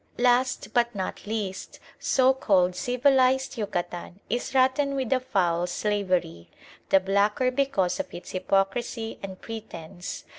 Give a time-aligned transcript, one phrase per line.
[0.17, 6.49] Last, but not least, so called civilised Yucatan is rotten with a foul slavery,
[6.89, 10.25] the blacker because of its hypocrisy and pretence.